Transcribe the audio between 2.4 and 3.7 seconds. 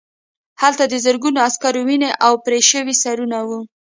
پرې شوي سرونه وو